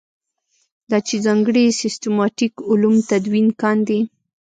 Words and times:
دا 0.89 0.97
چې 1.07 1.15
ځانګړي 1.25 1.65
سیسټماټیک 1.81 2.53
علوم 2.69 2.95
تدوین 3.09 3.47
کاندي. 3.61 3.99